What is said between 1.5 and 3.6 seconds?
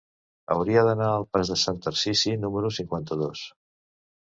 de Sant Tarsici número cinquanta-dos.